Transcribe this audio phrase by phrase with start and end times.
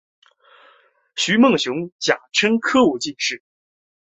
[1.15, 3.43] 徐梦熊甲辰科武进士。